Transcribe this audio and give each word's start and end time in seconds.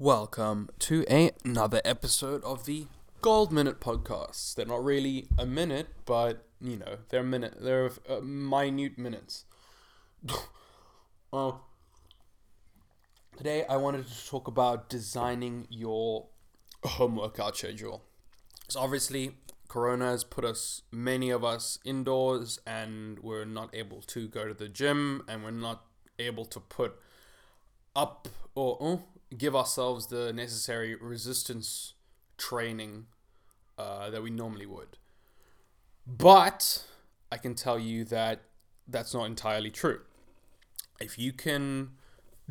Welcome 0.00 0.70
to 0.80 1.04
a- 1.08 1.30
another 1.44 1.80
episode 1.84 2.42
of 2.42 2.64
the 2.64 2.88
Gold 3.20 3.52
Minute 3.52 3.78
Podcast. 3.78 4.56
They're 4.56 4.66
not 4.66 4.82
really 4.84 5.28
a 5.38 5.46
minute, 5.46 5.86
but 6.04 6.48
you 6.60 6.76
know 6.76 6.98
they're 7.10 7.20
a 7.20 7.24
minute. 7.24 7.58
They're 7.60 7.92
uh, 8.08 8.18
minute 8.20 8.98
minutes. 8.98 9.44
well, 11.30 11.66
today 13.36 13.64
I 13.66 13.76
wanted 13.76 14.08
to 14.08 14.26
talk 14.26 14.48
about 14.48 14.88
designing 14.88 15.68
your 15.70 16.26
home 16.82 17.14
workout 17.14 17.56
schedule. 17.56 18.02
So 18.66 18.80
obviously, 18.80 19.36
Corona 19.68 20.06
has 20.06 20.24
put 20.24 20.44
us, 20.44 20.82
many 20.90 21.30
of 21.30 21.44
us, 21.44 21.78
indoors, 21.84 22.58
and 22.66 23.20
we're 23.20 23.44
not 23.44 23.72
able 23.72 24.00
to 24.08 24.26
go 24.26 24.48
to 24.48 24.54
the 24.54 24.68
gym, 24.68 25.22
and 25.28 25.44
we're 25.44 25.52
not 25.52 25.84
able 26.18 26.46
to 26.46 26.58
put 26.58 26.96
up 27.94 28.26
or 28.56 28.76
uh, 28.80 28.96
give 29.36 29.54
ourselves 29.54 30.08
the 30.08 30.32
necessary 30.32 30.94
resistance 30.94 31.94
training 32.36 33.06
uh, 33.78 34.10
that 34.10 34.22
we 34.22 34.30
normally 34.30 34.66
would. 34.66 34.98
But 36.06 36.84
I 37.32 37.36
can 37.38 37.54
tell 37.54 37.78
you 37.78 38.04
that 38.04 38.42
that's 38.86 39.14
not 39.14 39.24
entirely 39.24 39.70
true. 39.70 40.00
If 41.00 41.18
you 41.18 41.32
can 41.32 41.90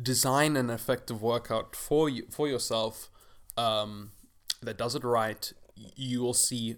design 0.00 0.56
an 0.56 0.70
effective 0.70 1.22
workout 1.22 1.76
for 1.76 2.08
you 2.08 2.26
for 2.30 2.48
yourself 2.48 3.08
um, 3.56 4.10
that 4.60 4.76
does 4.76 4.94
it 4.94 5.04
right, 5.04 5.52
you 5.74 6.20
will 6.20 6.34
see 6.34 6.76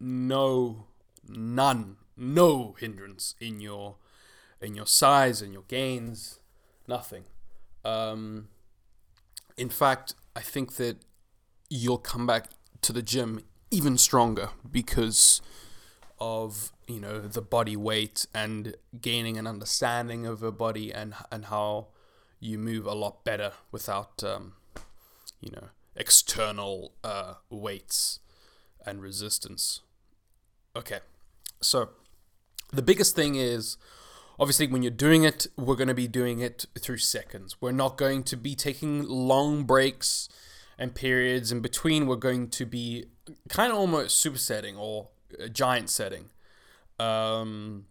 no, 0.00 0.86
none, 1.28 1.96
no 2.16 2.74
hindrance 2.78 3.34
in 3.40 3.60
your 3.60 3.96
in 4.60 4.74
your 4.74 4.86
size 4.86 5.40
and 5.40 5.52
your 5.52 5.62
gains, 5.68 6.40
nothing. 6.88 7.24
Um, 7.84 8.48
in 9.58 9.68
fact, 9.68 10.14
I 10.34 10.40
think 10.40 10.76
that 10.76 10.98
you'll 11.68 11.98
come 11.98 12.26
back 12.26 12.50
to 12.82 12.92
the 12.92 13.02
gym 13.02 13.42
even 13.70 13.98
stronger 13.98 14.50
because 14.70 15.42
of 16.20 16.72
you 16.86 16.98
know 16.98 17.20
the 17.20 17.42
body 17.42 17.76
weight 17.76 18.26
and 18.34 18.74
gaining 19.00 19.36
an 19.36 19.46
understanding 19.46 20.26
of 20.26 20.40
your 20.40 20.52
body 20.52 20.92
and 20.92 21.14
and 21.30 21.46
how 21.46 21.88
you 22.40 22.58
move 22.58 22.86
a 22.86 22.94
lot 22.94 23.24
better 23.24 23.52
without 23.70 24.24
um, 24.24 24.54
you 25.40 25.50
know 25.50 25.68
external 25.96 26.92
uh, 27.04 27.34
weights 27.50 28.20
and 28.86 29.02
resistance. 29.02 29.80
Okay, 30.76 31.00
so 31.60 31.90
the 32.72 32.82
biggest 32.82 33.16
thing 33.16 33.34
is 33.34 33.76
obviously 34.38 34.66
when 34.66 34.82
you're 34.82 34.90
doing 34.90 35.24
it 35.24 35.46
we're 35.56 35.76
going 35.76 35.88
to 35.88 35.94
be 35.94 36.08
doing 36.08 36.40
it 36.40 36.66
through 36.78 36.98
seconds. 36.98 37.56
We're 37.60 37.72
not 37.72 37.96
going 37.96 38.22
to 38.24 38.36
be 38.36 38.54
taking 38.54 39.02
long 39.04 39.64
breaks 39.64 40.28
and 40.78 40.94
periods 40.94 41.50
in 41.50 41.60
between. 41.60 42.06
We're 42.06 42.16
going 42.16 42.48
to 42.50 42.66
be 42.66 43.06
kind 43.48 43.72
of 43.72 43.78
almost 43.78 44.24
supersetting 44.24 44.78
or 44.78 45.08
giant 45.52 45.90
setting. 45.90 46.30
Um, 46.98 47.86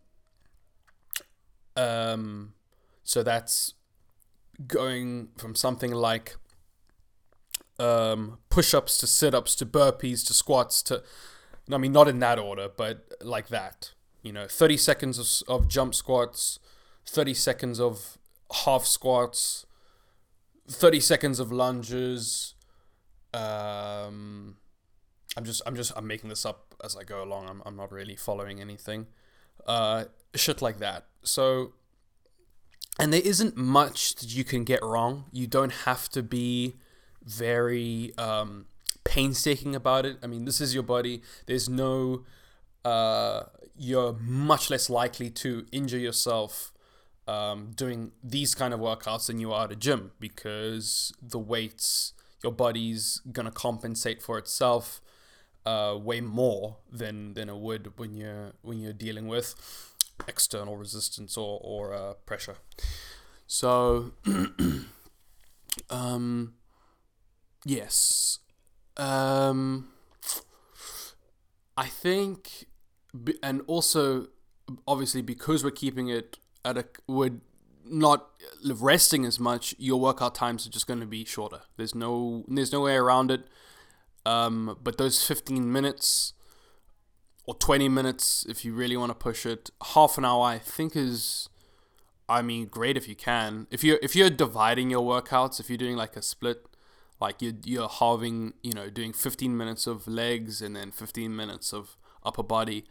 um, 1.76 2.54
so 3.04 3.24
that's 3.24 3.74
going 4.66 5.30
from 5.38 5.56
something 5.56 5.92
like 5.92 6.36
um, 7.80 8.40
push-ups 8.50 8.98
to 8.98 9.08
sit-ups 9.08 9.56
to 9.56 9.66
burpees 9.66 10.26
to 10.26 10.34
squats 10.34 10.82
to 10.82 11.04
i 11.72 11.78
mean 11.78 11.92
not 11.92 12.08
in 12.08 12.18
that 12.20 12.40
order 12.40 12.68
but 12.76 13.06
like 13.22 13.50
that 13.50 13.92
you 14.28 14.34
know 14.34 14.48
30 14.48 14.78
seconds 14.78 15.18
of, 15.18 15.48
of 15.48 15.68
jump 15.68 15.96
squats 15.96 16.60
30 17.06 17.34
seconds 17.34 17.80
of 17.80 18.18
half 18.66 18.86
squats 18.86 19.66
30 20.70 21.00
seconds 21.00 21.40
of 21.40 21.52
lunges 21.52 22.54
um, 23.34 24.58
i'm 25.36 25.44
just 25.44 25.62
i'm 25.66 25.76
just 25.76 25.92
i'm 25.96 26.06
making 26.06 26.30
this 26.30 26.46
up 26.46 26.76
as 26.84 26.96
i 26.96 27.04
go 27.04 27.24
along. 27.24 27.50
I'm, 27.50 27.64
I'm 27.66 27.76
not 27.76 27.92
really 27.92 28.16
following 28.16 28.62
anything 28.62 29.08
uh, 29.68 30.06
shit 30.36 30.62
like 30.62 30.80
that. 30.80 31.06
So 31.24 31.74
and 33.00 33.14
there 33.14 33.22
isn't 33.24 33.56
much 33.56 34.16
that 34.16 34.36
you 34.36 34.44
can 34.44 34.64
get 34.64 34.82
wrong. 34.82 35.26
You 35.32 35.46
don't 35.46 35.72
have 35.72 36.10
to 36.10 36.24
be 36.24 36.78
very 37.24 38.14
um, 38.18 38.66
painstaking 39.04 39.76
about 39.76 40.06
it. 40.06 40.18
I 40.24 40.28
mean 40.28 40.46
this 40.46 40.62
is 40.62 40.74
your 40.74 40.84
body. 40.84 41.22
There's 41.46 41.70
no 41.70 42.24
uh, 42.84 43.44
you're 43.78 44.14
much 44.14 44.70
less 44.70 44.90
likely 44.90 45.30
to 45.30 45.66
injure 45.72 45.98
yourself 45.98 46.72
um, 47.28 47.72
doing 47.76 48.12
these 48.24 48.56
kind 48.56 48.74
of 48.74 48.80
workouts 48.80 49.28
than 49.28 49.40
you 49.40 49.52
are 49.52 49.66
at 49.66 49.72
a 49.72 49.76
gym 49.76 50.12
because 50.20 51.14
the 51.22 51.40
weights, 51.40 52.14
your 52.44 52.52
body's 52.52 53.22
gonna 53.32 53.52
compensate 53.52 54.22
for 54.22 54.38
itself 54.38 55.02
uh, 55.66 55.98
way 56.02 56.22
more 56.22 56.78
than 56.90 57.34
than 57.34 57.50
it 57.50 57.58
would 57.58 57.98
when 57.98 58.14
you're 58.14 58.54
when 58.62 58.80
you're 58.80 58.94
dealing 58.94 59.28
with 59.28 59.54
external 60.28 60.78
resistance 60.78 61.36
or 61.38 61.60
or 61.62 61.94
uh, 61.94 62.14
pressure. 62.26 62.56
So, 63.48 64.14
um, 65.90 66.54
yes, 67.66 68.40
um, 68.96 69.90
I 71.78 71.88
think 71.88 72.68
and 73.42 73.62
also 73.68 74.28
obviously 74.88 75.22
because 75.22 75.64
we're 75.64 75.72
keeping 75.72 76.10
it 76.10 76.40
at 76.66 76.78
a 76.78 76.86
we're 77.08 77.40
not 77.86 78.28
resting 78.66 79.26
as 79.26 79.40
much 79.40 79.74
your 79.78 80.00
workout 80.00 80.36
times 80.36 80.68
are 80.68 80.70
just 80.70 80.88
going 80.88 81.00
to 81.00 81.06
be 81.06 81.24
shorter. 81.24 81.62
There's 81.78 81.96
no 81.96 82.44
there's 82.48 82.72
no 82.72 82.82
way 82.82 82.96
around 82.96 83.32
it. 83.32 83.48
Um, 84.26 84.78
but 84.84 84.98
those 84.98 85.26
15 85.26 85.72
minutes 85.72 86.34
or 87.46 87.56
20 87.56 87.88
minutes 87.88 88.46
if 88.50 88.66
you 88.66 88.74
really 88.74 88.98
want 88.98 89.10
to 89.10 89.16
push 89.16 89.46
it 89.46 89.70
half 89.94 90.18
an 90.18 90.26
hour 90.26 90.44
i 90.44 90.58
think 90.58 90.98
is 90.98 91.48
i 92.28 92.42
mean 92.42 92.66
great 92.66 92.98
if 92.98 93.08
you 93.08 93.16
can. 93.16 93.68
If 93.72 93.86
you're 93.86 94.00
if 94.02 94.18
you're 94.18 94.30
dividing 94.30 94.90
your 94.90 95.02
workouts 95.02 95.62
if 95.62 95.70
you're 95.70 95.78
doing 95.78 95.96
like 95.96 96.18
a 96.18 96.22
split 96.22 96.66
like 97.22 97.42
you're, 97.42 97.54
you're 97.64 97.88
halving 97.88 98.54
you 98.62 98.74
know 98.74 98.90
doing 98.90 99.14
15 99.14 99.56
minutes 99.56 99.88
of 99.88 100.08
legs 100.08 100.62
and 100.62 100.76
then 100.76 100.92
15 100.92 101.34
minutes 101.34 101.74
of 101.74 101.96
upper 102.26 102.44
body 102.44 102.86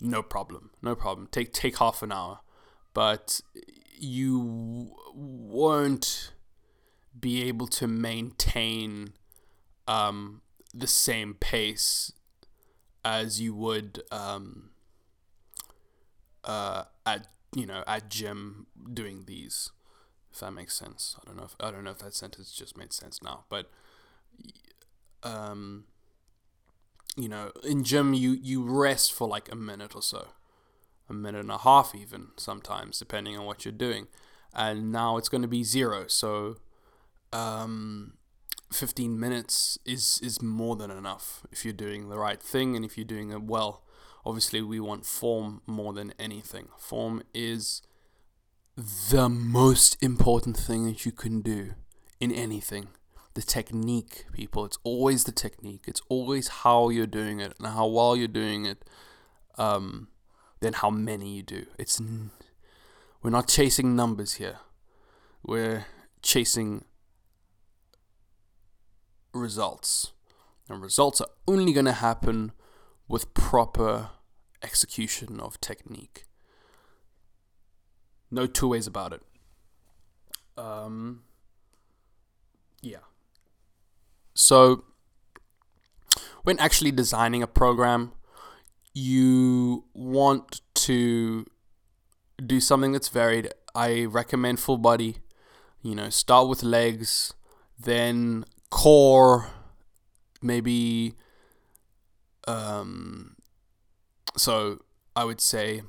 no 0.00 0.22
problem, 0.22 0.70
no 0.82 0.94
problem. 0.94 1.28
Take 1.30 1.52
take 1.52 1.78
half 1.78 2.02
an 2.02 2.12
hour, 2.12 2.40
but 2.94 3.40
you 3.98 4.94
won't 5.14 6.32
be 7.18 7.42
able 7.44 7.66
to 7.66 7.86
maintain 7.86 9.14
um, 9.88 10.42
the 10.74 10.86
same 10.86 11.34
pace 11.34 12.12
as 13.04 13.40
you 13.40 13.54
would 13.54 14.02
um, 14.10 14.70
uh, 16.44 16.84
at 17.06 17.28
you 17.54 17.66
know 17.66 17.82
at 17.86 18.10
gym 18.10 18.66
doing 18.92 19.24
these. 19.26 19.70
If 20.32 20.40
that 20.40 20.50
makes 20.50 20.74
sense, 20.74 21.16
I 21.18 21.26
don't 21.26 21.38
know. 21.38 21.44
If, 21.44 21.56
I 21.58 21.70
don't 21.70 21.84
know 21.84 21.92
if 21.92 21.98
that 22.00 22.14
sentence 22.14 22.52
just 22.52 22.76
made 22.76 22.92
sense 22.92 23.22
now, 23.22 23.44
but 23.48 23.70
um, 25.22 25.84
you 27.16 27.28
know, 27.28 27.50
in 27.64 27.82
gym 27.82 28.14
you 28.14 28.32
you 28.32 28.62
rest 28.62 29.12
for 29.12 29.26
like 29.26 29.50
a 29.50 29.56
minute 29.56 29.94
or 29.94 30.02
so, 30.02 30.28
a 31.08 31.14
minute 31.14 31.40
and 31.40 31.50
a 31.50 31.58
half 31.58 31.94
even 31.94 32.28
sometimes, 32.36 32.98
depending 32.98 33.36
on 33.36 33.46
what 33.46 33.64
you're 33.64 33.72
doing. 33.72 34.06
And 34.54 34.92
now 34.92 35.16
it's 35.16 35.28
going 35.28 35.42
to 35.42 35.48
be 35.48 35.64
zero, 35.64 36.06
so 36.08 36.56
um, 37.32 38.14
15 38.72 39.18
minutes 39.18 39.78
is 39.84 40.20
is 40.22 40.40
more 40.40 40.76
than 40.76 40.90
enough 40.90 41.46
if 41.50 41.64
you're 41.64 41.74
doing 41.74 42.08
the 42.08 42.18
right 42.18 42.42
thing 42.42 42.76
and 42.76 42.84
if 42.84 42.96
you're 42.96 43.04
doing 43.04 43.30
it 43.30 43.42
well. 43.42 43.82
Obviously, 44.24 44.60
we 44.60 44.80
want 44.80 45.06
form 45.06 45.62
more 45.66 45.92
than 45.92 46.12
anything. 46.18 46.68
Form 46.76 47.22
is 47.32 47.80
the 48.76 49.28
most 49.28 49.96
important 50.02 50.56
thing 50.56 50.84
that 50.86 51.06
you 51.06 51.12
can 51.12 51.42
do 51.42 51.74
in 52.18 52.32
anything 52.32 52.88
the 53.36 53.42
technique, 53.42 54.24
people. 54.32 54.64
It's 54.64 54.78
always 54.82 55.24
the 55.24 55.30
technique. 55.30 55.84
It's 55.86 56.00
always 56.08 56.48
how 56.48 56.88
you're 56.88 57.06
doing 57.06 57.38
it 57.38 57.52
and 57.58 57.68
how 57.68 57.86
well 57.86 58.16
you're 58.16 58.28
doing 58.28 58.64
it, 58.64 58.82
um, 59.58 60.08
then 60.60 60.72
how 60.72 60.88
many 60.88 61.36
you 61.36 61.42
do. 61.42 61.66
It's 61.78 62.00
we're 63.22 63.30
not 63.30 63.46
chasing 63.46 63.94
numbers 63.94 64.34
here. 64.34 64.60
We're 65.42 65.84
chasing 66.22 66.86
results, 69.34 70.12
and 70.70 70.82
results 70.82 71.20
are 71.20 71.28
only 71.46 71.74
going 71.74 71.84
to 71.86 71.92
happen 71.92 72.52
with 73.06 73.34
proper 73.34 74.08
execution 74.62 75.40
of 75.40 75.60
technique. 75.60 76.24
No 78.30 78.46
two 78.46 78.68
ways 78.68 78.86
about 78.86 79.12
it. 79.12 79.22
Um, 80.56 81.24
yeah. 82.80 83.04
So, 84.36 84.84
when 86.44 86.58
actually 86.60 86.92
designing 86.92 87.42
a 87.42 87.46
program, 87.46 88.12
you 88.94 89.84
want 89.94 90.60
to 90.74 91.46
do 92.44 92.60
something 92.60 92.92
that's 92.92 93.08
varied. 93.08 93.52
I 93.74 94.04
recommend 94.04 94.60
full 94.60 94.78
body. 94.78 95.16
You 95.82 95.94
know, 95.94 96.10
start 96.10 96.48
with 96.48 96.62
legs, 96.62 97.32
then 97.78 98.44
core, 98.70 99.50
maybe. 100.42 101.14
Um, 102.46 103.36
so 104.36 104.82
I 105.14 105.24
would 105.24 105.40
say 105.40 105.82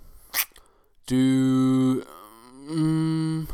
do 1.06 2.04
um, 2.70 3.48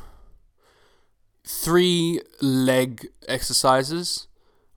three 1.46 2.22
leg 2.42 3.08
exercises, 3.28 4.28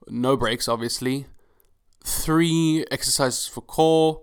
no 0.09 0.37
breaks, 0.37 0.67
obviously. 0.67 1.27
Three 2.03 2.85
exercises 2.91 3.47
for 3.47 3.61
core, 3.61 4.21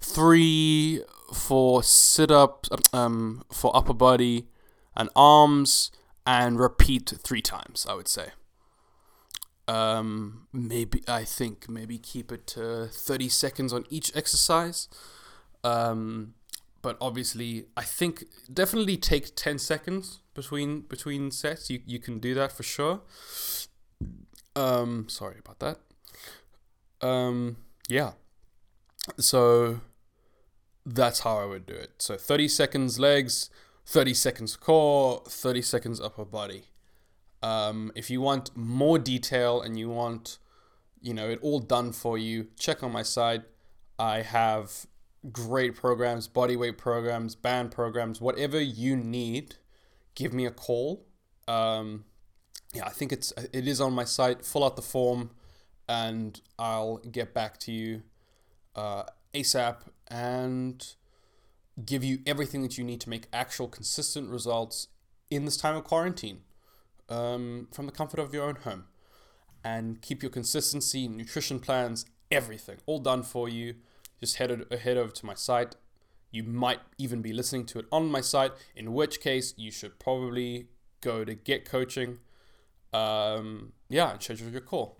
three 0.00 1.02
for 1.34 1.82
sit 1.82 2.30
ups, 2.30 2.70
um, 2.92 3.42
for 3.52 3.76
upper 3.76 3.94
body 3.94 4.48
and 4.96 5.08
arms, 5.14 5.90
and 6.26 6.58
repeat 6.58 7.12
three 7.22 7.42
times. 7.42 7.86
I 7.88 7.94
would 7.94 8.08
say. 8.08 8.30
Um, 9.68 10.48
maybe 10.52 11.02
I 11.06 11.24
think 11.24 11.68
maybe 11.68 11.98
keep 11.98 12.32
it 12.32 12.46
to 12.48 12.86
thirty 12.86 13.28
seconds 13.28 13.72
on 13.72 13.84
each 13.88 14.14
exercise. 14.16 14.88
Um, 15.62 16.34
but 16.82 16.96
obviously, 17.00 17.66
I 17.76 17.82
think 17.82 18.24
definitely 18.52 18.96
take 18.96 19.36
ten 19.36 19.58
seconds 19.58 20.20
between 20.34 20.80
between 20.82 21.30
sets. 21.30 21.70
You 21.70 21.80
you 21.86 21.98
can 21.98 22.18
do 22.18 22.34
that 22.34 22.50
for 22.52 22.62
sure. 22.62 23.02
Um, 24.56 25.08
sorry 25.08 25.36
about 25.38 25.58
that. 25.60 27.06
Um, 27.06 27.56
yeah. 27.88 28.12
So 29.18 29.80
that's 30.84 31.20
how 31.20 31.38
I 31.38 31.44
would 31.44 31.66
do 31.66 31.74
it. 31.74 31.92
So 31.98 32.16
30 32.16 32.48
seconds 32.48 32.98
legs, 32.98 33.50
30 33.86 34.14
seconds 34.14 34.56
core, 34.56 35.22
30 35.26 35.62
seconds 35.62 36.00
upper 36.00 36.24
body. 36.24 36.64
Um, 37.42 37.90
if 37.94 38.10
you 38.10 38.20
want 38.20 38.54
more 38.56 38.98
detail 38.98 39.62
and 39.62 39.78
you 39.78 39.88
want, 39.88 40.38
you 41.00 41.14
know, 41.14 41.28
it 41.30 41.38
all 41.42 41.60
done 41.60 41.92
for 41.92 42.18
you, 42.18 42.48
check 42.58 42.82
on 42.82 42.92
my 42.92 43.02
site. 43.02 43.42
I 43.98 44.22
have 44.22 44.86
great 45.32 45.74
programs, 45.74 46.28
body 46.28 46.56
weight 46.56 46.78
programs, 46.78 47.34
band 47.34 47.70
programs, 47.70 48.20
whatever 48.20 48.60
you 48.60 48.96
need. 48.96 49.56
Give 50.14 50.32
me 50.32 50.44
a 50.46 50.50
call. 50.50 51.06
Um, 51.48 52.04
yeah, 52.72 52.86
I 52.86 52.90
think 52.90 53.12
it's 53.12 53.32
it 53.52 53.66
is 53.66 53.80
on 53.80 53.92
my 53.92 54.04
site. 54.04 54.44
Fill 54.44 54.64
out 54.64 54.76
the 54.76 54.82
form, 54.82 55.30
and 55.88 56.40
I'll 56.58 56.98
get 56.98 57.34
back 57.34 57.58
to 57.60 57.72
you 57.72 58.02
uh, 58.76 59.04
ASAP 59.34 59.76
and 60.08 60.94
give 61.84 62.04
you 62.04 62.18
everything 62.26 62.62
that 62.62 62.78
you 62.78 62.84
need 62.84 63.00
to 63.00 63.10
make 63.10 63.26
actual 63.32 63.68
consistent 63.68 64.28
results 64.28 64.88
in 65.30 65.44
this 65.44 65.56
time 65.56 65.76
of 65.76 65.84
quarantine 65.84 66.40
um, 67.08 67.68
from 67.72 67.86
the 67.86 67.92
comfort 67.92 68.20
of 68.20 68.34
your 68.34 68.44
own 68.44 68.56
home 68.56 68.84
and 69.64 70.00
keep 70.00 70.22
your 70.22 70.30
consistency, 70.30 71.08
nutrition 71.08 71.60
plans, 71.60 72.06
everything 72.30 72.78
all 72.86 72.98
done 72.98 73.22
for 73.22 73.48
you. 73.48 73.74
Just 74.18 74.36
head, 74.36 74.64
head 74.82 74.96
over 74.96 75.12
to 75.12 75.26
my 75.26 75.34
site. 75.34 75.76
You 76.30 76.44
might 76.44 76.80
even 76.98 77.22
be 77.22 77.32
listening 77.32 77.66
to 77.66 77.80
it 77.80 77.86
on 77.90 78.10
my 78.10 78.20
site, 78.20 78.52
in 78.76 78.92
which 78.92 79.20
case 79.20 79.54
you 79.56 79.70
should 79.70 79.98
probably 79.98 80.68
go 81.00 81.24
to 81.24 81.34
get 81.34 81.64
coaching. 81.64 82.18
Um, 82.92 83.72
yeah, 83.88 84.12
and 84.12 84.22
schedule 84.22 84.50
your 84.50 84.60
call. 84.60 84.98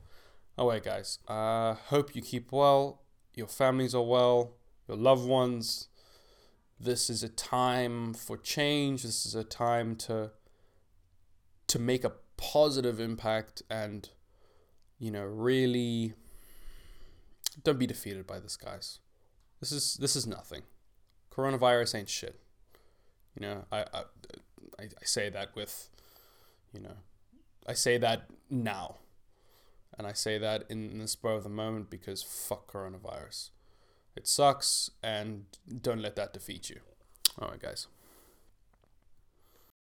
All 0.56 0.68
right, 0.68 0.82
guys. 0.82 1.18
Uh, 1.26 1.74
hope 1.74 2.14
you 2.14 2.22
keep 2.22 2.52
well. 2.52 3.02
Your 3.34 3.46
families 3.48 3.94
are 3.94 4.02
well 4.02 4.54
your 4.90 4.98
loved 4.98 5.24
ones. 5.24 5.86
This 6.80 7.08
is 7.08 7.22
a 7.22 7.28
time 7.28 8.12
for 8.12 8.36
change. 8.36 9.04
This 9.04 9.24
is 9.24 9.36
a 9.36 9.44
time 9.44 9.94
to 9.96 10.32
to 11.68 11.78
make 11.78 12.02
a 12.02 12.12
positive 12.36 12.98
impact 12.98 13.62
and 13.70 14.08
you 14.98 15.12
know 15.12 15.22
really 15.22 16.14
don't 17.62 17.78
be 17.78 17.86
defeated 17.86 18.26
by 18.26 18.40
this 18.40 18.56
guys. 18.56 18.98
This 19.60 19.70
is 19.70 19.96
this 20.00 20.16
is 20.16 20.26
nothing. 20.26 20.62
Coronavirus 21.30 21.94
ain't 21.94 22.08
shit. 22.08 22.40
You 23.36 23.42
know, 23.46 23.64
I, 23.70 23.82
I, 23.82 24.02
I 24.80 25.04
say 25.04 25.30
that 25.30 25.54
with 25.54 25.88
you 26.72 26.80
know 26.80 26.96
I 27.66 27.74
say 27.74 27.98
that 27.98 28.30
now. 28.48 28.96
And 29.98 30.06
I 30.06 30.12
say 30.12 30.38
that 30.38 30.64
in 30.70 30.98
the 30.98 31.08
spur 31.08 31.32
of 31.32 31.42
the 31.42 31.50
moment 31.50 31.90
because 31.90 32.22
fuck 32.22 32.72
coronavirus. 32.72 33.50
It 34.16 34.26
sucks, 34.26 34.90
and 35.02 35.44
don't 35.82 36.00
let 36.00 36.16
that 36.16 36.32
defeat 36.32 36.70
you. 36.70 36.80
All 37.38 37.48
right, 37.48 37.60
guys. 37.60 37.86